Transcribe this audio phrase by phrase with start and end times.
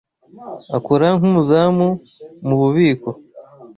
[0.77, 1.87] Akora nk'umuzamu
[2.45, 3.09] mu bubiko